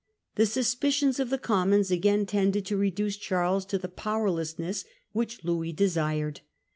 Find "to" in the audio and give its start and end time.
2.65-2.75, 3.67-3.77